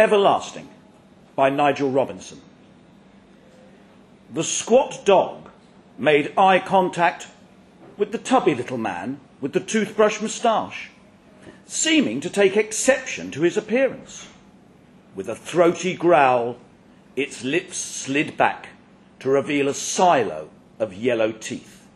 Everlasting 0.00 0.66
by 1.36 1.50
Nigel 1.50 1.90
Robinson. 1.90 2.40
The 4.32 4.42
squat 4.42 5.04
dog 5.04 5.50
made 5.98 6.32
eye 6.38 6.58
contact 6.58 7.26
with 7.98 8.10
the 8.10 8.16
tubby 8.16 8.54
little 8.54 8.78
man 8.78 9.20
with 9.42 9.52
the 9.52 9.60
toothbrush 9.60 10.22
moustache, 10.22 10.88
seeming 11.66 12.22
to 12.22 12.30
take 12.30 12.56
exception 12.56 13.30
to 13.32 13.42
his 13.42 13.58
appearance. 13.58 14.26
With 15.14 15.28
a 15.28 15.34
throaty 15.34 15.92
growl, 15.92 16.56
its 17.14 17.44
lips 17.44 17.76
slid 17.76 18.38
back 18.38 18.70
to 19.18 19.28
reveal 19.28 19.68
a 19.68 19.74
silo 19.74 20.48
of 20.78 20.94
yellow 20.94 21.30
teeth. 21.30 21.86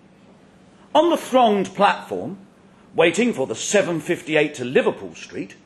On 0.94 1.08
the 1.08 1.16
thronged 1.16 1.74
platform, 1.74 2.36
waiting 2.94 3.32
for 3.32 3.46
the 3.46 3.54
758 3.54 4.52
to 4.56 4.64
Liverpool 4.66 5.14
Street, 5.14 5.56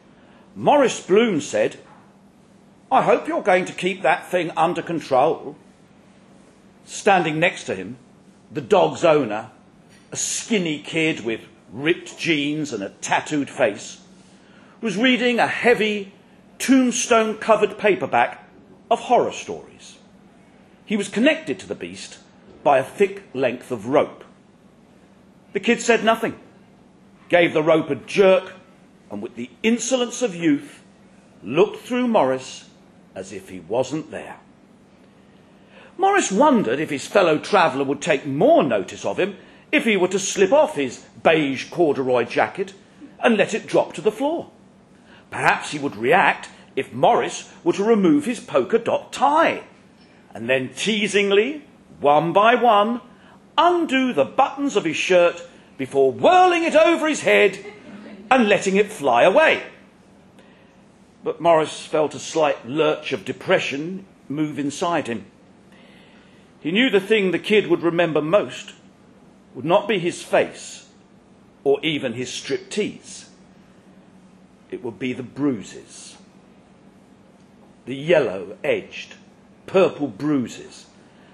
Morris 0.55 1.05
Bloom 1.05 1.41
said, 1.41 1.79
I 2.91 3.03
hope 3.03 3.29
you're 3.29 3.43
going 3.43 3.67
to 3.67 3.75
keep 3.75 4.01
that 4.03 4.31
thing 4.31 4.51
under 4.57 4.81
control. 4.81 5.57
Standing 6.87 7.39
next 7.39 7.65
to 7.65 7.75
him, 7.75 7.99
the 8.51 8.63
dog's 8.63 9.05
owner, 9.05 9.51
a 10.11 10.17
skinny 10.17 10.79
kid 10.81 11.21
with 11.21 11.43
ripped 11.71 12.19
jeans 12.19 12.73
and 12.73 12.83
a 12.83 12.89
tattooed 12.89 13.51
face, 13.51 14.01
was 14.81 14.97
reading 14.97 15.39
a 15.39 15.47
heavy, 15.47 16.15
tombstone 16.59 17.37
covered 17.37 17.77
paperback 17.77 18.49
of 18.91 19.01
horror 19.01 19.33
stories. 19.33 19.99
He 20.87 20.97
was 20.97 21.09
connected 21.11 21.59
to 21.59 21.67
the 21.67 21.75
beast 21.75 22.19
by 22.65 22.79
a 22.79 22.85
thick 22.85 23.25
length 23.35 23.71
of 23.71 23.89
rope. 23.89 24.25
The 25.53 25.61
kid 25.61 25.83
said 25.83 26.05
nothing, 26.05 26.39
gave 27.29 27.53
the 27.53 27.63
rope 27.63 27.91
a 27.91 27.97
jerk, 27.97 28.55
and 29.11 29.21
with 29.21 29.35
the 29.35 29.51
insolence 29.63 30.23
of 30.23 30.35
youth, 30.35 30.83
looked 31.43 31.81
through 31.81 32.09
Morris 32.09 32.68
as 33.19 33.33
if 33.33 33.49
he 33.49 33.59
wasn't 33.59 34.13
there. 34.13 34.37
Morris 35.97 36.31
wondered 36.31 36.79
if 36.79 36.89
his 36.89 37.05
fellow 37.05 37.37
traveller 37.37 37.83
would 37.83 38.01
take 38.01 38.25
more 38.25 38.63
notice 38.63 39.05
of 39.05 39.19
him 39.19 39.37
if 39.73 39.85
he 39.85 39.97
were 39.97 40.07
to 40.07 40.21
slip 40.21 40.53
off 40.53 40.77
his 40.77 41.05
beige 41.25 41.69
corduroy 41.69 42.23
jacket 42.23 42.73
and 43.19 43.37
let 43.37 43.55
it 43.55 43.67
drop 43.67 43.93
to 43.93 44.01
the 44.01 44.13
floor. 44.13 44.51
Perhaps 45.33 45.73
he 45.73 45.81
would 45.81 45.97
react 45.97 46.49
if 46.77 46.93
Morris 46.93 47.53
were 47.65 47.73
to 47.73 47.83
remove 47.83 48.25
his 48.25 48.39
polka 48.39 48.79
dot 48.79 49.13
tie 49.13 49.65
and 50.33 50.49
then 50.49 50.69
teasingly, 50.69 51.65
one 51.99 52.33
by 52.33 52.55
one, 52.55 53.01
undo 53.59 54.13
the 54.13 54.25
buttons 54.25 54.77
of 54.77 54.85
his 54.85 54.97
shirt 54.97 55.43
before 55.77 56.13
whirling 56.13 56.63
it 56.63 56.77
over 56.77 57.09
his 57.09 57.23
head 57.23 57.59
and 58.31 58.49
letting 58.49 58.77
it 58.77 58.93
fly 58.93 59.25
away. 59.25 59.65
But 61.25 61.41
Morris 61.41 61.85
felt 61.85 62.15
a 62.15 62.19
slight 62.19 62.67
lurch 62.67 63.13
of 63.13 63.25
depression 63.25 64.07
move 64.29 64.59
inside 64.59 65.09
him. 65.09 65.27
He 66.61 66.71
knew 66.71 66.91
the 66.91 67.01
thing 67.01 67.31
the 67.31 67.39
kid 67.39 67.67
would 67.67 67.83
remember 67.83 68.21
most 68.21 68.75
would 69.55 69.65
not 69.65 69.89
be 69.89 69.99
his 69.99 70.23
face 70.23 70.89
or 71.65 71.81
even 71.83 72.13
his 72.13 72.31
striptease. 72.31 73.29
It 74.71 74.83
would 74.83 74.99
be 74.99 75.13
the 75.13 75.23
bruises. 75.23 76.17
The 77.87 77.97
yellow 77.97 78.57
edged, 78.63 79.15
purple 79.67 80.09
bruises 80.09 80.87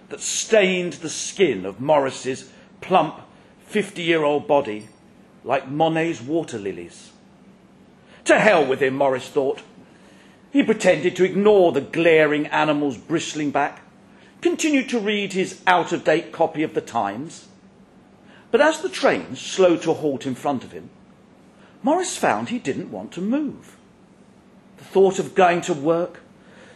that 0.08 0.20
stained 0.20 0.94
the 0.94 1.08
skin 1.08 1.66
of 1.66 1.80
Morris's 1.80 2.50
plump, 2.80 3.20
50 3.66 4.02
year 4.02 4.22
old 4.22 4.46
body 4.46 4.88
like 5.42 5.68
Monet's 5.68 6.20
water 6.20 6.58
lilies. 6.58 7.10
To 8.26 8.38
hell 8.38 8.64
with 8.64 8.80
him, 8.80 8.94
Morris 8.94 9.28
thought. 9.28 9.60
He 10.54 10.62
pretended 10.62 11.16
to 11.16 11.24
ignore 11.24 11.72
the 11.72 11.80
glaring 11.80 12.46
animal's 12.46 12.96
bristling 12.96 13.50
back, 13.50 13.82
continued 14.40 14.88
to 14.90 15.00
read 15.00 15.32
his 15.32 15.60
out 15.66 15.92
of 15.92 16.04
date 16.04 16.30
copy 16.30 16.62
of 16.62 16.74
the 16.74 16.80
Times. 16.80 17.48
But 18.52 18.60
as 18.60 18.80
the 18.80 18.88
train 18.88 19.34
slowed 19.34 19.82
to 19.82 19.90
a 19.90 19.94
halt 19.94 20.26
in 20.26 20.36
front 20.36 20.62
of 20.62 20.70
him, 20.70 20.90
Morris 21.82 22.16
found 22.16 22.50
he 22.50 22.60
didn't 22.60 22.92
want 22.92 23.10
to 23.14 23.20
move. 23.20 23.76
The 24.76 24.84
thought 24.84 25.18
of 25.18 25.34
going 25.34 25.60
to 25.62 25.74
work, 25.74 26.20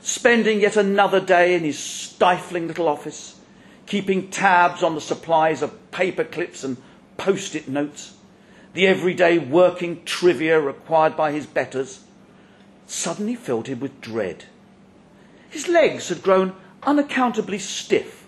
spending 0.00 0.60
yet 0.60 0.76
another 0.76 1.20
day 1.20 1.54
in 1.54 1.62
his 1.62 1.78
stifling 1.78 2.66
little 2.66 2.88
office, 2.88 3.38
keeping 3.86 4.28
tabs 4.28 4.82
on 4.82 4.96
the 4.96 5.00
supplies 5.00 5.62
of 5.62 5.92
paper 5.92 6.24
clips 6.24 6.64
and 6.64 6.78
post 7.16 7.54
it 7.54 7.68
notes, 7.68 8.16
the 8.74 8.88
everyday 8.88 9.38
working 9.38 10.02
trivia 10.04 10.58
required 10.58 11.16
by 11.16 11.30
his 11.30 11.46
betters, 11.46 12.00
suddenly 12.88 13.34
filled 13.34 13.68
him 13.68 13.78
with 13.78 14.00
dread. 14.00 14.46
His 15.48 15.68
legs 15.68 16.08
had 16.08 16.22
grown 16.22 16.54
unaccountably 16.82 17.58
stiff, 17.58 18.26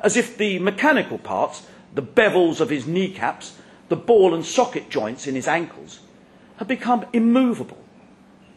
as 0.00 0.16
if 0.16 0.36
the 0.36 0.58
mechanical 0.58 1.18
parts, 1.18 1.66
the 1.94 2.02
bevels 2.02 2.60
of 2.60 2.70
his 2.70 2.86
kneecaps, 2.86 3.56
the 3.88 3.96
ball 3.96 4.34
and 4.34 4.44
socket 4.44 4.90
joints 4.90 5.26
in 5.26 5.34
his 5.34 5.48
ankles, 5.48 6.00
had 6.58 6.68
become 6.68 7.06
immovable, 7.12 7.82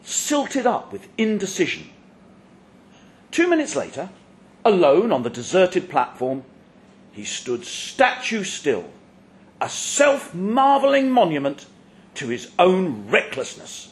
silted 0.02 0.66
up 0.66 0.92
with 0.92 1.08
indecision. 1.16 1.88
Two 3.30 3.48
minutes 3.48 3.74
later, 3.74 4.10
alone 4.64 5.12
on 5.12 5.22
the 5.22 5.30
deserted 5.30 5.88
platform, 5.88 6.44
he 7.12 7.24
stood 7.24 7.64
statue 7.64 8.44
still, 8.44 8.90
a 9.60 9.68
self 9.68 10.34
marvelling 10.34 11.10
monument 11.10 11.66
to 12.14 12.28
his 12.28 12.50
own 12.58 13.08
recklessness. 13.08 13.89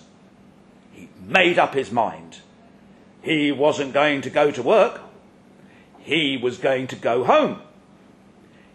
Made 1.28 1.58
up 1.58 1.74
his 1.74 1.92
mind. 1.92 2.38
He 3.20 3.52
wasn't 3.52 3.92
going 3.92 4.22
to 4.22 4.30
go 4.30 4.50
to 4.50 4.62
work. 4.62 5.02
He 5.98 6.38
was 6.38 6.56
going 6.56 6.86
to 6.86 6.96
go 6.96 7.22
home. 7.24 7.60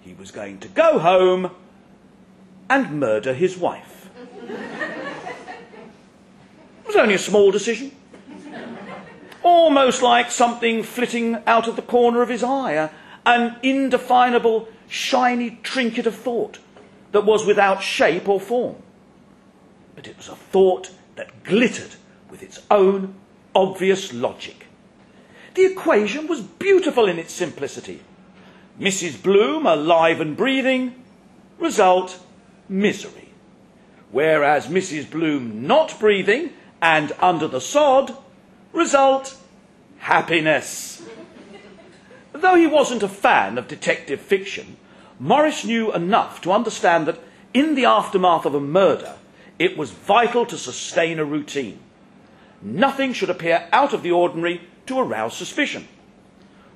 He 0.01 0.13
was 0.13 0.29
going 0.29 0.59
to 0.59 0.67
go 0.67 0.99
home 0.99 1.49
and 2.69 2.99
murder 2.99 3.33
his 3.33 3.57
wife. 3.57 4.07
it 4.37 4.59
was 6.85 6.95
only 6.95 7.15
a 7.15 7.19
small 7.19 7.49
decision. 7.49 7.91
Almost 9.41 10.03
like 10.03 10.29
something 10.29 10.83
flitting 10.83 11.41
out 11.47 11.67
of 11.67 11.75
the 11.75 11.81
corner 11.81 12.21
of 12.21 12.29
his 12.29 12.43
eye, 12.43 12.91
an 13.25 13.55
indefinable, 13.63 14.67
shiny 14.87 15.57
trinket 15.63 16.05
of 16.05 16.13
thought 16.13 16.59
that 17.13 17.25
was 17.25 17.47
without 17.47 17.81
shape 17.81 18.29
or 18.29 18.39
form. 18.39 18.75
But 19.95 20.05
it 20.07 20.17
was 20.17 20.27
a 20.27 20.35
thought 20.35 20.91
that 21.15 21.43
glittered 21.43 21.95
with 22.33 22.41
its 22.41 22.59
own 22.71 23.13
obvious 23.53 24.11
logic. 24.11 24.65
The 25.53 25.65
equation 25.65 26.25
was 26.25 26.41
beautiful 26.41 27.07
in 27.07 27.19
its 27.19 27.31
simplicity. 27.31 28.01
Mrs. 28.79 29.21
Bloom 29.21 29.67
alive 29.67 30.19
and 30.19 30.35
breathing, 30.35 30.95
result 31.59 32.19
misery. 32.67 33.29
Whereas 34.09 34.65
Mrs. 34.65 35.11
Bloom 35.11 35.67
not 35.67 35.99
breathing 35.99 36.53
and 36.81 37.11
under 37.19 37.47
the 37.47 37.61
sod, 37.61 38.17
result 38.71 39.37
happiness. 39.99 41.03
Though 42.31 42.55
he 42.55 42.65
wasn't 42.65 43.03
a 43.03 43.07
fan 43.07 43.59
of 43.59 43.67
detective 43.67 44.19
fiction, 44.19 44.77
Morris 45.19 45.63
knew 45.63 45.93
enough 45.93 46.41
to 46.41 46.51
understand 46.51 47.05
that 47.05 47.19
in 47.53 47.75
the 47.75 47.85
aftermath 47.85 48.47
of 48.47 48.55
a 48.55 48.59
murder, 48.59 49.17
it 49.59 49.77
was 49.77 49.91
vital 49.91 50.47
to 50.47 50.57
sustain 50.57 51.19
a 51.19 51.25
routine. 51.25 51.77
Nothing 52.63 53.13
should 53.13 53.29
appear 53.29 53.67
out 53.71 53.93
of 53.93 54.01
the 54.01 54.11
ordinary 54.11 54.61
to 54.85 54.99
arouse 54.99 55.35
suspicion. 55.35 55.87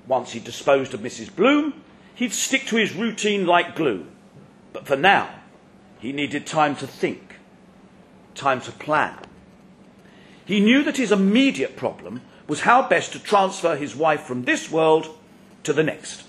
Once 0.05 0.33
he'd 0.33 0.43
disposed 0.43 0.93
of 0.93 0.99
Mrs. 0.99 1.33
Bloom, 1.33 1.81
he'd 2.13 2.33
stick 2.33 2.65
to 2.67 2.75
his 2.75 2.93
routine 2.93 3.45
like 3.45 3.75
glue. 3.75 4.05
But 4.73 4.85
for 4.85 4.97
now, 4.97 5.29
he 5.99 6.11
needed 6.11 6.45
time 6.45 6.75
to 6.77 6.87
think, 6.87 7.35
time 8.35 8.61
to 8.61 8.71
plan. 8.71 9.17
He 10.45 10.59
knew 10.59 10.83
that 10.83 10.97
his 10.97 11.12
immediate 11.12 11.75
problem 11.75 12.21
was 12.47 12.62
how 12.62 12.88
best 12.88 13.13
to 13.13 13.19
transfer 13.19 13.75
his 13.75 13.95
wife 13.95 14.21
from 14.21 14.44
this 14.44 14.69
world 14.69 15.17
to 15.63 15.73
the 15.73 15.83
next 15.83 16.23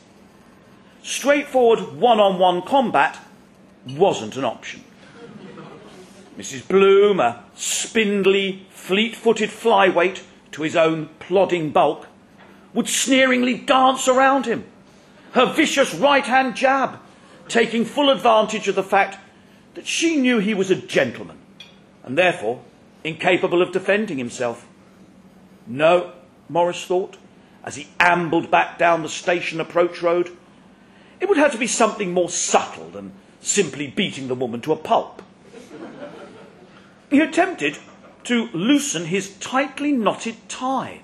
straightforward 1.03 1.81
one 1.97 2.21
on 2.21 2.38
one 2.38 2.62
combat 2.62 3.19
wasn't 3.87 4.37
an 4.37 4.44
option. 4.44 4.85
Mrs. 6.38 6.69
Bloom, 6.69 7.19
a 7.19 7.43
spindly, 7.56 8.64
fleet 8.70 9.17
footed 9.17 9.50
flyweight 9.50 10.23
to 10.52 10.62
his 10.62 10.76
own 10.76 11.08
plodding 11.19 11.70
bulk, 11.70 12.06
would 12.73 12.88
sneeringly 12.88 13.55
dance 13.55 14.06
around 14.06 14.46
him, 14.46 14.64
her 15.32 15.52
vicious 15.52 15.93
right 15.93 16.25
hand 16.25 16.55
jab 16.55 17.00
taking 17.49 17.85
full 17.85 18.08
advantage 18.08 18.69
of 18.69 18.76
the 18.76 18.82
fact 18.85 19.19
that 19.75 19.87
she 19.87 20.17
knew 20.17 20.38
he 20.38 20.55
was 20.55 20.70
a 20.70 20.76
gentleman 20.76 21.38
and 22.05 22.17
therefore 22.17 22.62
incapable 23.02 23.61
of 23.61 23.73
defending 23.73 24.19
himself. 24.19 24.67
No, 25.67 26.12
Morris 26.49 26.85
thought, 26.85 27.17
as 27.64 27.75
he 27.75 27.88
ambled 27.99 28.50
back 28.50 28.79
down 28.79 29.02
the 29.02 29.08
station 29.08 29.61
approach 29.61 30.02
road 30.02 30.31
it 31.20 31.29
would 31.29 31.38
have 31.38 31.52
to 31.52 31.58
be 31.58 31.67
something 31.67 32.12
more 32.12 32.31
subtle 32.31 32.90
than 32.90 33.12
simply 33.40 33.88
beating 33.88 34.29
the 34.29 34.35
woman 34.35 34.61
to 34.61 34.73
a 34.73 34.76
pulp. 34.76 35.23
He 37.11 37.21
attempted 37.21 37.79
to 38.25 38.49
loosen 38.53 39.07
his 39.07 39.37
tightly 39.39 39.93
knotted 39.93 40.49
tie, 40.49 41.01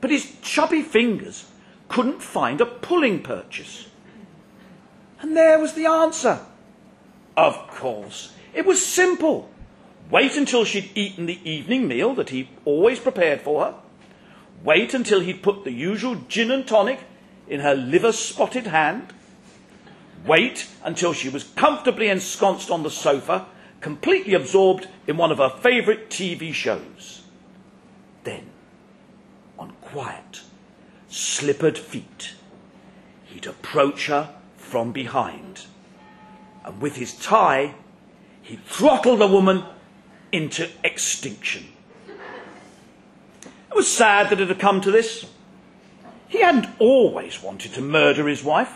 but 0.00 0.10
his 0.10 0.36
chubby 0.40 0.82
fingers 0.82 1.46
couldn't 1.88 2.22
find 2.22 2.60
a 2.60 2.66
pulling 2.66 3.22
purchase. 3.22 3.88
And 5.20 5.36
there 5.36 5.58
was 5.58 5.74
the 5.74 5.86
answer. 5.86 6.40
Of 7.36 7.68
course, 7.68 8.32
it 8.54 8.64
was 8.64 8.84
simple. 8.84 9.50
Wait 10.10 10.36
until 10.36 10.64
she'd 10.64 10.90
eaten 10.94 11.26
the 11.26 11.40
evening 11.48 11.86
meal 11.86 12.14
that 12.14 12.30
he 12.30 12.48
always 12.64 12.98
prepared 12.98 13.42
for 13.42 13.64
her. 13.64 13.74
Wait 14.64 14.94
until 14.94 15.20
he'd 15.20 15.42
put 15.42 15.64
the 15.64 15.72
usual 15.72 16.16
gin 16.28 16.50
and 16.50 16.66
tonic 16.66 17.00
in 17.46 17.60
her 17.60 17.74
liver 17.74 18.12
spotted 18.12 18.66
hand. 18.66 19.12
Wait 20.26 20.66
until 20.82 21.12
she 21.12 21.28
was 21.28 21.44
comfortably 21.44 22.08
ensconced 22.08 22.70
on 22.70 22.82
the 22.82 22.90
sofa, 22.90 23.46
completely 23.80 24.34
absorbed 24.34 24.88
in 25.06 25.16
one 25.16 25.30
of 25.30 25.38
her 25.38 25.50
favourite 25.50 26.10
TV 26.10 26.52
shows. 26.52 27.22
Then, 28.24 28.46
on 29.58 29.72
quiet, 29.80 30.42
slippered 31.08 31.78
feet, 31.78 32.34
he'd 33.24 33.46
approach 33.46 34.06
her 34.06 34.34
from 34.56 34.92
behind, 34.92 35.66
and 36.64 36.80
with 36.80 36.96
his 36.96 37.14
tie, 37.14 37.74
he'd 38.42 38.64
throttle 38.64 39.16
the 39.16 39.26
woman 39.26 39.64
into 40.32 40.68
extinction. 40.84 41.68
It 43.70 43.74
was 43.74 43.90
sad 43.90 44.30
that 44.30 44.40
it 44.40 44.48
had 44.48 44.58
come 44.58 44.80
to 44.82 44.90
this. 44.90 45.26
He 46.28 46.40
hadn't 46.40 46.68
always 46.78 47.42
wanted 47.42 47.72
to 47.74 47.80
murder 47.80 48.26
his 48.28 48.42
wife. 48.44 48.72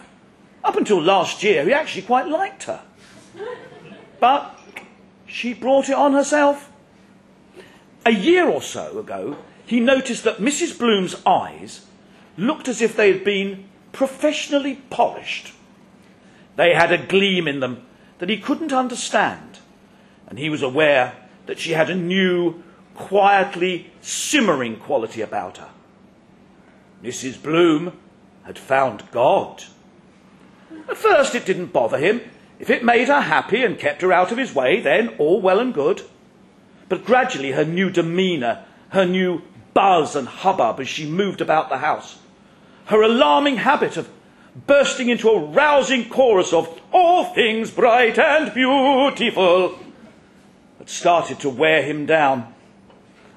Up 0.65 0.77
until 0.77 1.03
last 1.03 1.43
year, 1.43 1.65
he 1.65 1.73
actually 1.73 2.03
quite 2.03 2.29
liked 2.29 2.65
her. 2.65 2.83
But 4.21 4.52
she 5.33 5.55
brought 5.55 5.89
it 5.89 5.95
on 5.95 6.13
herself. 6.13 6.71
A 8.05 8.13
year 8.13 8.47
or 8.47 8.61
so 8.61 8.99
ago, 8.99 9.39
he 9.65 9.81
noticed 9.81 10.25
that 10.25 10.39
Mrs. 10.39 10.79
Bloom's 10.79 11.17
eyes 11.25 11.87
looked 12.37 12.69
as 12.69 12.83
if 12.83 12.95
they 12.95 13.11
had 13.11 13.25
been 13.25 13.65
professionally 13.93 14.83
polished. 14.91 15.55
They 16.57 16.75
had 16.75 16.93
a 16.93 16.99
gleam 16.99 17.49
in 17.49 17.61
them 17.61 17.87
that 18.19 18.29
he 18.29 18.37
couldn't 18.37 18.73
understand, 18.73 19.59
and 20.27 20.39
he 20.39 20.51
was 20.51 20.63
aware 20.63 21.15
that 21.47 21.59
she 21.59 21.73
had 21.73 21.89
a 21.89 21.95
new, 21.95 22.63
quietly 22.95 23.91
simmering 24.03 24.77
quality 24.77 25.23
about 25.23 25.57
her. 25.59 25.71
Mrs. 27.03 27.43
Bloom 27.43 27.99
had 28.45 28.59
found 28.59 29.11
God. 29.11 29.65
At 30.89 30.97
first, 30.99 31.35
it 31.35 31.47
didn't 31.47 31.73
bother 31.73 31.99
him. 31.99 32.21
If 32.63 32.71
it 32.71 32.85
made 32.85 33.09
her 33.09 33.23
happy 33.23 33.65
and 33.65 33.77
kept 33.77 34.03
her 34.03 34.13
out 34.13 34.31
of 34.31 34.39
his 34.39 34.55
way, 34.55 34.79
then 34.79 35.17
all 35.19 35.41
well 35.41 35.59
and 35.59 35.75
good. 35.75 36.03
But 36.89 37.05
gradually, 37.05 37.51
her 37.51 37.65
new 37.65 37.91
demeanour, 37.91 38.65
her 38.91 39.05
new 39.05 39.43
buzz 39.75 40.15
and 40.15 40.29
hubbub 40.29 40.79
as 40.79 40.87
she 40.87 41.05
moved 41.05 41.41
about 41.41 41.71
the 41.71 41.79
house, 41.79 42.21
her 42.85 43.03
alarming 43.03 43.57
habit 43.57 43.97
of 43.97 44.09
bursting 44.69 45.09
into 45.09 45.29
a 45.29 45.45
rousing 45.45 46.09
chorus 46.09 46.53
of 46.53 46.81
all 46.93 47.25
things 47.35 47.73
bright 47.73 48.17
and 48.17 48.55
beautiful, 48.55 49.77
had 50.79 50.89
started 50.89 51.41
to 51.41 51.51
wear 51.51 51.83
him 51.83 52.07
down. 52.07 52.55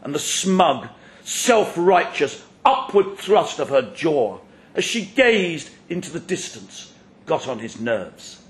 And 0.03 0.13
the 0.13 0.19
smug, 0.19 0.87
self 1.23 1.73
righteous, 1.75 2.45
upward 2.63 3.17
thrust 3.17 3.57
of 3.57 3.69
her 3.69 3.91
jaw 3.95 4.37
as 4.75 4.83
she 4.83 5.03
gazed 5.03 5.71
into 5.89 6.11
the 6.11 6.19
distance 6.19 6.93
got 7.25 7.47
on 7.47 7.57
his 7.57 7.79
nerves. 7.79 8.43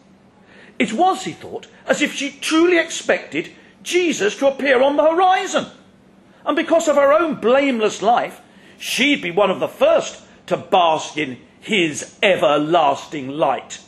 It 0.78 0.94
was, 0.94 1.24
he 1.24 1.32
thought, 1.32 1.68
as 1.88 2.02
if 2.02 2.14
she 2.14 2.32
truly 2.32 2.78
expected 2.78 3.52
Jesus 3.84 4.38
to 4.38 4.48
appear 4.48 4.82
on 4.82 4.98
the 4.98 5.04
horizon. 5.04 5.68
And 6.46 6.56
because 6.56 6.88
of 6.88 6.96
her 6.96 7.14
own 7.14 7.36
blameless 7.36 8.02
life, 8.02 8.42
she'd 8.78 9.22
be 9.22 9.32
one 9.32 9.52
of 9.52 9.60
the 9.60 9.68
first 9.68 10.22
to 10.48 10.58
bask 10.58 11.18
in 11.18 11.40
his 11.60 12.18
everlasting 12.22 13.30
light. 13.30 13.80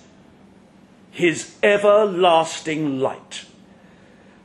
His 1.11 1.55
everlasting 1.61 2.99
light. 2.99 3.45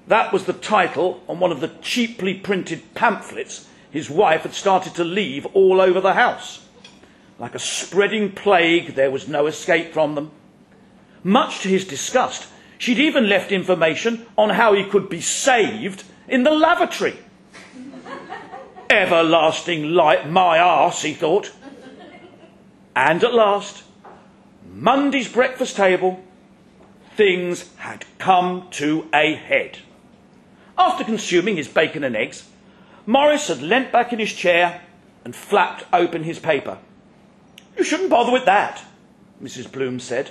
That 0.08 0.32
was 0.32 0.44
the 0.44 0.52
title 0.52 1.22
on 1.28 1.38
one 1.38 1.52
of 1.52 1.60
the 1.60 1.72
cheaply 1.80 2.34
printed 2.34 2.94
pamphlets 2.94 3.68
his 3.92 4.08
wife 4.08 4.42
had 4.42 4.54
started 4.54 4.94
to 4.94 5.04
leave 5.04 5.46
all 5.52 5.80
over 5.80 6.00
the 6.00 6.14
house. 6.14 6.66
Like 7.38 7.54
a 7.54 7.58
spreading 7.58 8.32
plague, 8.32 8.94
there 8.94 9.10
was 9.10 9.28
no 9.28 9.46
escape 9.46 9.92
from 9.92 10.14
them. 10.14 10.30
Much 11.24 11.60
to 11.60 11.68
his 11.68 11.84
disgust, 11.84 12.48
she'd 12.78 12.98
even 12.98 13.28
left 13.28 13.52
information 13.52 14.26
on 14.36 14.50
how 14.50 14.72
he 14.72 14.84
could 14.84 15.08
be 15.08 15.20
saved 15.20 16.04
in 16.28 16.42
the 16.42 16.50
lavatory. 16.50 17.16
Everlasting 18.90 19.90
light, 19.90 20.28
my 20.28 20.58
arse, 20.58 21.02
he 21.02 21.14
thought. 21.14 21.52
And 22.94 23.22
at 23.22 23.32
last, 23.32 23.84
Monday's 24.70 25.32
breakfast 25.32 25.76
table, 25.76 26.22
things 27.16 27.70
had 27.76 28.04
come 28.18 28.68
to 28.72 29.08
a 29.14 29.34
head. 29.34 29.78
After 30.76 31.04
consuming 31.04 31.56
his 31.56 31.68
bacon 31.68 32.04
and 32.04 32.16
eggs, 32.16 32.48
Morris 33.06 33.48
had 33.48 33.62
leant 33.62 33.92
back 33.92 34.12
in 34.12 34.18
his 34.18 34.32
chair 34.32 34.80
and 35.24 35.34
flapped 35.34 35.84
open 35.92 36.24
his 36.24 36.38
paper. 36.38 36.78
You 37.76 37.84
shouldn't 37.84 38.10
bother 38.10 38.32
with 38.32 38.44
that, 38.44 38.82
Mrs. 39.42 39.70
Bloom 39.70 40.00
said. 40.00 40.30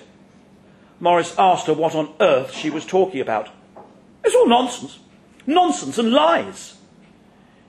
Morris 1.02 1.36
asked 1.38 1.66
her 1.66 1.74
what 1.74 1.96
on 1.96 2.14
earth 2.22 2.54
she 2.54 2.70
was 2.70 2.86
talking 2.86 3.20
about. 3.20 3.50
It's 4.24 4.36
all 4.36 4.48
nonsense. 4.48 5.00
Nonsense 5.48 5.98
and 5.98 6.12
lies. 6.12 6.78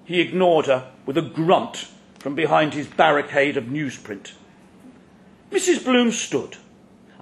He 0.04 0.20
ignored 0.20 0.66
her 0.66 0.92
with 1.06 1.16
a 1.16 1.22
grunt 1.22 1.88
from 2.18 2.34
behind 2.34 2.74
his 2.74 2.86
barricade 2.86 3.56
of 3.56 3.64
newsprint. 3.64 4.32
Mrs. 5.50 5.82
Bloom 5.82 6.12
stood, 6.12 6.58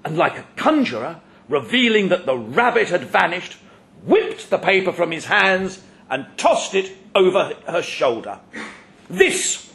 and 0.04 0.18
like 0.18 0.36
a 0.36 0.46
conjurer, 0.56 1.20
revealing 1.48 2.08
that 2.08 2.26
the 2.26 2.36
rabbit 2.36 2.88
had 2.88 3.04
vanished, 3.04 3.56
whipped 4.04 4.50
the 4.50 4.58
paper 4.58 4.92
from 4.92 5.12
his 5.12 5.26
hands 5.26 5.82
and 6.10 6.26
tossed 6.36 6.74
it 6.74 6.92
over 7.14 7.54
her 7.68 7.82
shoulder. 7.82 8.40
This 9.08 9.72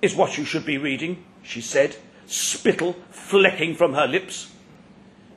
is 0.00 0.14
what 0.14 0.38
you 0.38 0.44
should 0.44 0.64
be 0.64 0.78
reading, 0.78 1.24
she 1.42 1.60
said, 1.60 1.96
spittle 2.26 2.94
flecking 3.10 3.74
from 3.74 3.94
her 3.94 4.06
lips. 4.06 4.51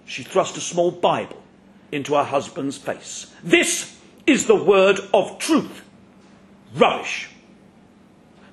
She 0.05 0.23
thrust 0.23 0.57
a 0.57 0.61
small 0.61 0.91
Bible 0.91 1.41
into 1.91 2.15
her 2.15 2.23
husband's 2.23 2.77
face. 2.77 3.33
This 3.43 3.97
is 4.25 4.45
the 4.45 4.55
word 4.55 4.99
of 5.13 5.39
truth. 5.39 5.83
Rubbish. 6.75 7.29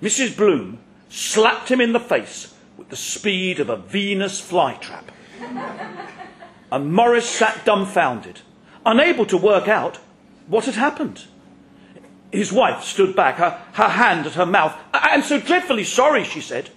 Mrs. 0.01 0.37
Bloom 0.37 0.79
slapped 1.09 1.71
him 1.71 1.81
in 1.81 1.93
the 1.93 2.01
face 2.01 2.55
with 2.77 2.89
the 2.89 2.97
speed 2.97 3.61
of 3.61 3.69
a 3.69 3.77
Venus 3.77 4.41
flytrap. 4.41 5.05
and 6.73 6.93
Morris 6.93 7.29
sat 7.29 7.65
dumbfounded, 7.65 8.41
unable 8.87 9.27
to 9.27 9.37
work 9.37 9.69
out 9.69 9.99
what 10.47 10.65
had 10.65 10.75
happened. 10.75 11.27
His 12.33 12.51
wife 12.51 12.83
stood 12.83 13.15
back, 13.15 13.37
her, 13.37 13.61
her 13.75 13.89
hand 13.89 14.27
at 14.27 14.35
her 14.35 14.47
mouth. 14.47 14.75
I 14.93 15.15
am 15.15 15.23
so 15.23 15.39
dreadfully 15.39 15.85
sorry, 15.85 16.25
she 16.25 16.41
said. 16.41 16.71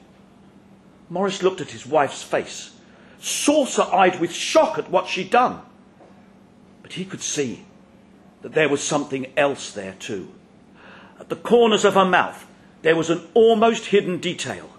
Morris 1.10 1.42
looked 1.42 1.62
at 1.62 1.72
his 1.72 1.86
wife's 1.86 2.22
face, 2.22 2.75
saucer 3.26 3.82
eyed 3.82 4.20
with 4.20 4.32
shock 4.32 4.78
at 4.78 4.92
what 4.92 5.08
she'd 5.08 5.32
done. 5.32 5.60
But 6.84 6.94
he 6.94 7.06
could 7.06 7.22
see 7.22 7.66
that 8.44 8.54
there 8.54 8.70
was 8.70 8.84
something 8.84 9.26
else 9.36 9.72
there 9.72 9.96
too. 9.98 10.32
At 11.20 11.30
the 11.30 11.36
corners 11.36 11.86
of 11.86 11.96
her 11.96 12.06
mouth, 12.06 12.46
there 12.84 12.96
was 12.96 13.10
an 13.10 13.22
almost 13.34 13.88
hidden 13.88 14.20
detail, 14.20 14.70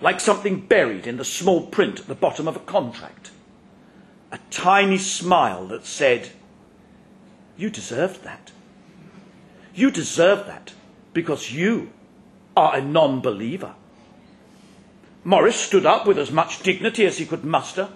like 0.00 0.18
something 0.18 0.60
buried 0.60 1.06
in 1.06 1.18
the 1.18 1.24
small 1.24 1.66
print 1.66 2.00
at 2.00 2.06
the 2.06 2.14
bottom 2.14 2.48
of 2.48 2.56
a 2.56 2.60
contract. 2.60 3.30
A 4.32 4.38
tiny 4.50 4.98
smile 4.98 5.66
that 5.66 5.84
said, 5.84 6.30
You 7.58 7.68
deserved 7.68 8.24
that. 8.24 8.50
You 9.74 9.90
deserve 9.90 10.46
that 10.46 10.72
because 11.12 11.52
you 11.52 11.90
are 12.56 12.76
a 12.76 12.80
non 12.80 13.20
believer. 13.20 13.74
Morris 15.24 15.56
stood 15.56 15.86
up 15.86 16.06
with 16.06 16.18
as 16.18 16.30
much 16.30 16.62
dignity 16.62 17.06
as 17.06 17.16
he 17.16 17.24
could 17.24 17.44
muster, 17.44 17.88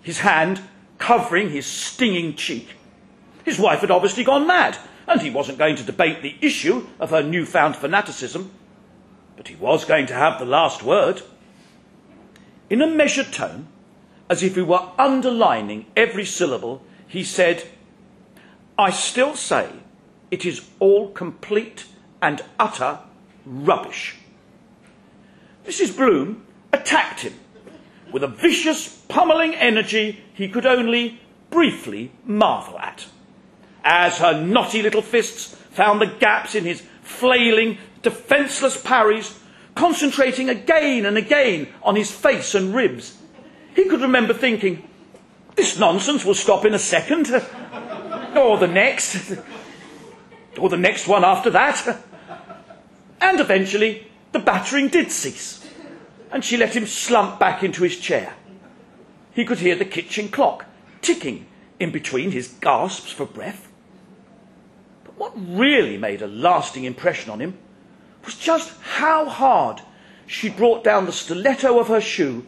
his 0.00 0.20
hand 0.20 0.60
covering 0.98 1.50
his 1.50 1.66
stinging 1.66 2.34
cheek. 2.34 2.68
His 3.44 3.58
wife 3.58 3.80
had 3.80 3.90
obviously 3.90 4.22
gone 4.22 4.46
mad, 4.46 4.78
and 5.08 5.20
he 5.20 5.30
wasn't 5.30 5.58
going 5.58 5.74
to 5.76 5.82
debate 5.82 6.22
the 6.22 6.36
issue 6.40 6.86
of 7.00 7.10
her 7.10 7.22
newfound 7.22 7.76
fanaticism, 7.76 8.52
but 9.36 9.48
he 9.48 9.56
was 9.56 9.84
going 9.84 10.06
to 10.06 10.14
have 10.14 10.38
the 10.38 10.44
last 10.44 10.82
word. 10.82 11.22
In 12.70 12.80
a 12.80 12.86
measured 12.86 13.32
tone, 13.32 13.66
as 14.30 14.42
if 14.42 14.54
he 14.54 14.62
were 14.62 14.90
underlining 14.98 15.86
every 15.96 16.24
syllable, 16.24 16.82
he 17.06 17.24
said, 17.24 17.64
I 18.78 18.90
still 18.90 19.34
say 19.34 19.70
it 20.30 20.44
is 20.44 20.68
all 20.78 21.10
complete 21.10 21.86
and 22.20 22.42
utter 22.60 23.00
rubbish. 23.46 24.16
Mrs. 25.66 25.96
Bloom 25.96 26.44
attacked 26.72 27.20
him 27.20 27.34
with 28.12 28.22
a 28.22 28.28
vicious, 28.28 29.02
pummeling 29.08 29.54
energy 29.54 30.20
he 30.34 30.48
could 30.48 30.66
only 30.66 31.20
briefly 31.50 32.10
marvel 32.24 32.78
at. 32.78 33.06
As 33.84 34.18
her 34.18 34.40
knotty 34.40 34.82
little 34.82 35.02
fists 35.02 35.54
found 35.70 36.00
the 36.00 36.06
gaps 36.06 36.54
in 36.54 36.64
his 36.64 36.82
flailing, 37.02 37.78
defenceless 38.02 38.80
parries, 38.80 39.38
concentrating 39.74 40.48
again 40.48 41.06
and 41.06 41.16
again 41.16 41.68
on 41.82 41.96
his 41.96 42.10
face 42.10 42.54
and 42.54 42.74
ribs. 42.74 43.16
He 43.74 43.84
could 43.84 44.00
remember 44.00 44.34
thinking, 44.34 44.88
this 45.54 45.78
nonsense 45.78 46.24
will 46.24 46.34
stop 46.34 46.64
in 46.64 46.74
a 46.74 46.78
second, 46.78 47.28
or 48.36 48.58
the 48.58 48.66
next, 48.66 49.34
or 50.58 50.68
the 50.68 50.76
next 50.76 51.06
one 51.06 51.24
after 51.24 51.50
that. 51.50 52.04
And 53.20 53.40
eventually, 53.40 54.06
the 54.32 54.38
battering 54.38 54.88
did 54.88 55.10
cease, 55.10 55.67
and 56.30 56.44
she 56.44 56.56
let 56.56 56.76
him 56.76 56.86
slump 56.86 57.38
back 57.38 57.62
into 57.62 57.82
his 57.82 57.98
chair. 57.98 58.34
He 59.32 59.44
could 59.44 59.58
hear 59.58 59.76
the 59.76 59.84
kitchen 59.84 60.28
clock 60.28 60.66
ticking 61.00 61.46
in 61.78 61.90
between 61.90 62.32
his 62.32 62.48
gasps 62.48 63.12
for 63.12 63.24
breath. 63.24 63.68
But 65.04 65.18
what 65.18 65.32
really 65.36 65.96
made 65.96 66.22
a 66.22 66.26
lasting 66.26 66.84
impression 66.84 67.30
on 67.30 67.40
him 67.40 67.56
was 68.24 68.36
just 68.36 68.72
how 68.82 69.28
hard 69.28 69.80
she 70.26 70.48
brought 70.50 70.84
down 70.84 71.06
the 71.06 71.12
stiletto 71.12 71.78
of 71.78 71.88
her 71.88 72.00
shoe 72.00 72.44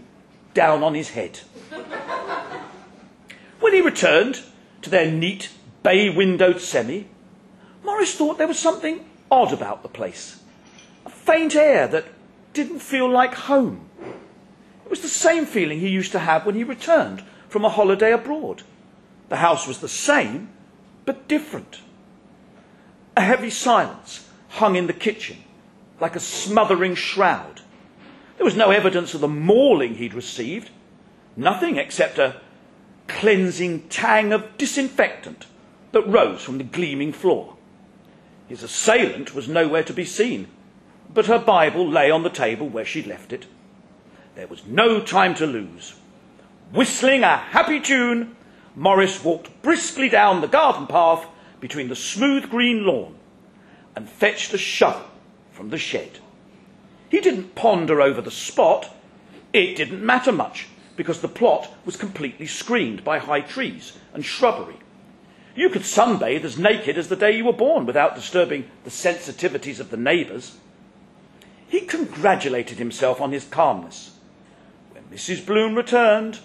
down 0.53 0.83
on 0.83 0.95
his 0.95 1.11
head. 1.11 1.39
when 3.61 3.73
he 3.73 3.81
returned 3.81 4.41
to 4.83 4.91
their 4.91 5.11
neat, 5.11 5.51
bay 5.83 6.11
windowed 6.11 6.61
semi, 6.61 7.07
Morris 7.85 8.15
thought 8.15 8.37
there 8.37 8.47
was 8.49 8.59
something 8.59 9.09
odd 9.31 9.53
about 9.53 9.83
the 9.83 9.89
place. 9.89 10.43
A 11.07 11.11
faint 11.11 11.55
air 11.55 11.87
that 11.89 12.07
didn't 12.53 12.81
feel 12.81 13.09
like 13.09 13.35
home. 13.35 13.89
It 14.85 14.91
was 14.91 15.03
the 15.03 15.09
same 15.09 15.47
feeling 15.47 15.81
he 15.81 15.89
used 15.89 16.13
to 16.13 16.19
have 16.19 16.45
when 16.45 16.55
he 16.55 16.65
returned 16.65 17.23
from 17.49 17.65
a 17.65 17.69
holiday 17.69 18.13
abroad. 18.13 18.63
The 19.29 19.37
house 19.37 19.67
was 19.67 19.79
the 19.79 19.89
same, 19.89 20.49
but 21.05 21.29
different. 21.29 21.81
A 23.17 23.21
heavy 23.21 23.51
silence 23.51 24.29
hung 24.49 24.77
in 24.77 24.87
the 24.87 24.93
kitchen, 24.93 25.39
like 26.01 26.17
a 26.17 26.21
smothering 26.21 26.95
shroud. 26.95 27.61
There 28.37 28.45
was 28.45 28.57
no 28.57 28.71
evidence 28.71 29.15
of 29.15 29.21
the 29.21 29.29
mauling 29.29 29.97
he'd 29.97 30.15
received, 30.15 30.71
nothing 31.37 31.77
except 31.77 32.19
a 32.19 32.41
cleansing 33.07 33.89
tang 33.89 34.33
of 34.33 34.57
disinfectant 34.57 35.47
that 35.93 36.07
rose 36.07 36.43
from 36.43 36.59
the 36.59 36.65
gleaming 36.65 37.13
floor. 37.13 37.57
His 38.49 38.63
assailant 38.63 39.35
was 39.35 39.49
nowhere 39.49 39.85
to 39.85 39.93
be 39.93 40.05
seen, 40.05 40.49
but 41.13 41.27
her 41.27 41.39
Bible 41.39 41.89
lay 41.89 42.11
on 42.11 42.23
the 42.23 42.31
table 42.31 42.69
where 42.69 42.85
she'd 42.85 43.07
left 43.07 43.33
it. 43.33 43.47
There 44.35 44.47
was 44.47 44.65
no 44.67 45.01
time 45.01 45.35
to 45.37 45.47
lose. 45.47 45.95
Whistling 46.73 47.25
a 47.25 47.37
happy 47.37 47.81
tune, 47.81 48.37
Morris 48.77 49.25
walked 49.25 49.63
briskly 49.63 50.09
down 50.09 50.41
the 50.41 50.49
garden 50.49 50.87
path 50.87 51.27
between 51.59 51.89
the 51.89 51.97
smooth 51.97 52.49
green 52.49 52.87
lawn 52.87 53.17
and 53.97 54.09
fetched 54.09 54.55
a 54.55 54.59
shovel 54.59 55.07
from 55.51 55.71
the 55.71 55.79
shed. 55.79 56.21
He 57.09 57.21
didn't 57.21 57.57
ponder 57.57 58.01
over 58.01 58.21
the 58.21 58.31
spot. 58.31 58.95
It 59.53 59.77
didn't 59.77 60.05
matter 60.05 60.31
much 60.31 60.69
because 60.97 61.21
the 61.21 61.29
plot 61.29 61.73
was 61.85 61.97
completely 61.97 62.47
screened 62.47 63.03
by 63.03 63.19
high 63.19 63.41
trees 63.41 63.99
and 64.15 64.25
shrubbery. 64.25 64.77
You 65.57 65.71
could 65.71 65.83
sunbathe 65.83 66.45
as 66.45 66.57
naked 66.57 66.97
as 66.97 67.09
the 67.09 67.17
day 67.17 67.37
you 67.37 67.45
were 67.45 67.53
born 67.53 67.85
without 67.85 68.15
disturbing 68.15 68.71
the 68.85 68.91
sensitivities 68.91 69.81
of 69.81 69.91
the 69.91 69.97
neighbours. 69.97 70.57
He 71.71 71.83
congratulated 71.83 72.79
himself 72.79 73.21
on 73.21 73.31
his 73.31 73.45
calmness. 73.45 74.19
When 74.91 75.05
Mrs. 75.05 75.47
Bloom 75.47 75.77
returned, 75.77 76.41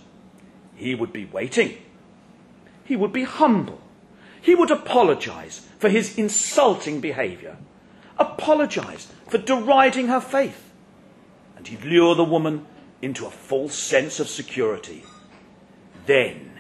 he 0.76 0.94
would 0.94 1.12
be 1.12 1.26
waiting. 1.26 1.80
He 2.84 2.96
would 2.96 3.12
be 3.12 3.24
humble. 3.24 3.82
He 4.40 4.54
would 4.54 4.70
apologize 4.70 5.68
for 5.80 5.90
his 5.90 6.16
insulting 6.16 7.02
behavior, 7.02 7.58
apologize 8.20 9.08
for 9.28 9.40
deriding 9.40 10.10
her 10.10 10.22
faith, 10.22 10.72
and 11.58 11.68
he'd 11.68 11.84
lure 11.84 12.14
the 12.14 12.24
woman 12.24 12.68
into 13.02 13.26
a 13.26 13.32
false 13.32 13.74
sense 13.74 14.20
of 14.20 14.30
security. 14.30 15.04
Then 16.06 16.52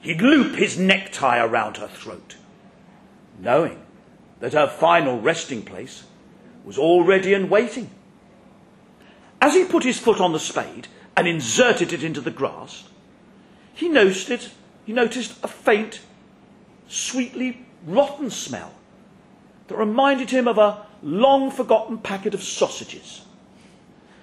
he'd 0.00 0.22
loop 0.22 0.54
his 0.54 0.78
necktie 0.78 1.44
around 1.44 1.78
her 1.78 1.88
throat, 1.88 2.36
knowing 3.40 3.80
that 4.38 4.52
her 4.52 4.68
final 4.68 5.20
resting 5.20 5.62
place 5.62 6.04
was 6.64 6.78
already 6.78 7.34
in 7.34 7.48
waiting. 7.48 7.90
As 9.44 9.52
he 9.52 9.66
put 9.66 9.84
his 9.84 9.98
foot 9.98 10.22
on 10.22 10.32
the 10.32 10.40
spade 10.40 10.88
and 11.14 11.28
inserted 11.28 11.92
it 11.92 12.02
into 12.02 12.22
the 12.22 12.30
grass, 12.30 12.84
he 13.74 13.90
noticed, 13.90 14.30
it, 14.30 14.50
he 14.86 14.92
noticed 14.94 15.34
a 15.42 15.48
faint, 15.48 16.00
sweetly 16.88 17.66
rotten 17.86 18.30
smell 18.30 18.72
that 19.68 19.76
reminded 19.76 20.30
him 20.30 20.48
of 20.48 20.56
a 20.56 20.86
long 21.02 21.50
forgotten 21.50 21.98
packet 21.98 22.32
of 22.32 22.42
sausages. 22.42 23.26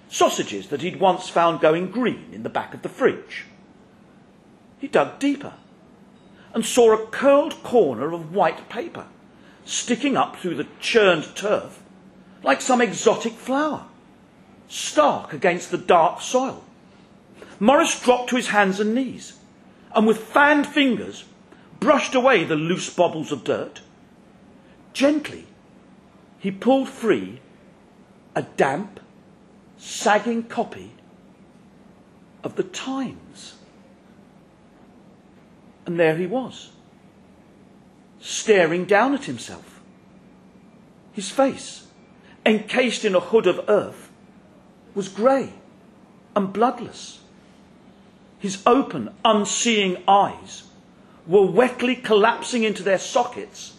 Sausages 0.09 0.69
that 0.69 0.81
he'd 0.81 0.99
once 0.99 1.29
found 1.29 1.59
going 1.59 1.91
green 1.91 2.31
in 2.31 2.41
the 2.41 2.49
back 2.49 2.73
of 2.73 2.81
the 2.81 2.89
fridge. 2.89 3.45
He 4.79 4.87
dug 4.87 5.19
deeper 5.19 5.53
and 6.51 6.65
saw 6.65 6.93
a 6.93 7.05
curled 7.05 7.61
corner 7.61 8.11
of 8.11 8.33
white 8.33 8.69
paper 8.69 9.05
sticking 9.65 10.17
up 10.17 10.37
through 10.37 10.55
the 10.55 10.67
churned 10.79 11.35
turf 11.35 11.79
like 12.41 12.59
some 12.59 12.81
exotic 12.81 13.33
flower, 13.33 13.85
stark 14.71 15.33
against 15.33 15.69
the 15.69 15.77
dark 15.77 16.21
soil. 16.21 16.63
Morris 17.59 18.01
dropped 18.01 18.29
to 18.29 18.37
his 18.37 18.47
hands 18.47 18.79
and 18.79 18.95
knees 18.95 19.33
and 19.93 20.07
with 20.07 20.17
fanned 20.17 20.65
fingers 20.65 21.25
brushed 21.79 22.15
away 22.15 22.43
the 22.43 22.55
loose 22.55 22.89
bobbles 22.89 23.31
of 23.31 23.43
dirt. 23.43 23.81
Gently, 24.93 25.45
he 26.39 26.51
pulled 26.51 26.87
free 26.87 27.39
a 28.33 28.43
damp, 28.43 28.99
sagging 29.77 30.43
copy 30.43 30.91
of 32.43 32.55
the 32.55 32.63
Times. 32.63 33.55
And 35.85 35.99
there 35.99 36.15
he 36.15 36.27
was, 36.27 36.71
staring 38.21 38.85
down 38.85 39.13
at 39.13 39.25
himself. 39.25 39.81
His 41.11 41.29
face, 41.29 41.87
encased 42.45 43.03
in 43.03 43.15
a 43.15 43.19
hood 43.19 43.47
of 43.47 43.65
earth, 43.67 44.00
was 44.93 45.07
grey 45.09 45.53
and 46.35 46.51
bloodless. 46.53 47.19
His 48.39 48.61
open, 48.65 49.13
unseeing 49.23 50.03
eyes 50.07 50.63
were 51.27 51.45
wetly 51.45 51.95
collapsing 51.95 52.63
into 52.63 52.83
their 52.83 52.97
sockets 52.97 53.75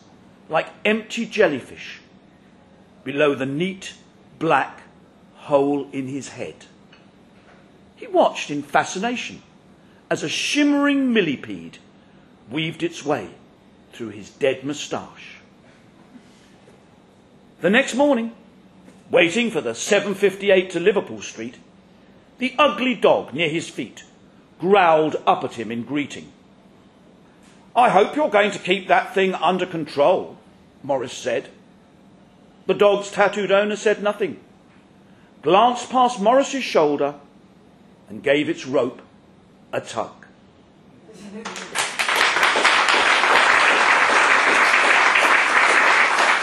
like 0.49 0.69
empty 0.85 1.27
jellyfish 1.27 2.01
below 3.05 3.35
the 3.35 3.47
neat 3.47 3.95
black 4.39 4.83
hole 5.35 5.89
in 5.93 6.07
his 6.07 6.31
head. 6.31 6.55
He 7.97 8.07
watched 8.07 8.51
in 8.51 8.63
fascination 8.63 9.43
as 10.11 10.23
a 10.23 10.29
shimmering 10.29 11.13
millipede 11.13 11.79
weaved 12.51 12.83
its 12.83 13.05
way 13.05 13.31
through 13.93 14.11
his 14.11 14.31
dead 14.31 14.65
moustache. 14.65 15.39
The 17.61 17.71
next 17.71 17.95
morning, 17.95 18.33
waiting 19.13 19.51
for 19.51 19.61
the 19.61 19.75
758 19.75 20.71
to 20.71 20.81
Liverpool 20.81 21.21
Street, 21.21 21.59
the 22.39 22.55
ugly 22.59 22.95
dog 22.95 23.33
near 23.35 23.49
his 23.49 23.69
feet 23.69 24.03
growled 24.59 25.17
up 25.27 25.45
at 25.45 25.53
him 25.55 25.71
in 25.71 25.83
greeting. 25.85 26.33
I 27.77 27.91
hope 27.91 28.17
you're 28.17 28.31
going 28.31 28.53
to 28.53 28.59
keep 28.59 28.89
that 28.89 29.15
thing 29.15 29.35
under 29.35 29.67
control, 29.67 30.39
Morris 30.83 31.13
said. 31.13 31.51
The 32.67 32.75
dog's 32.75 33.11
tattooed 33.11 33.53
owner 33.53 33.77
said 33.77 34.03
nothing, 34.03 34.41
glanced 35.43 35.91
past 35.91 36.21
Morris's 36.21 36.65
shoulder, 36.65 37.17
and 38.09 38.23
gave 38.23 38.49
its 38.49 38.67
rope 38.67 39.03
a 39.73 39.81
tug. 39.81 40.27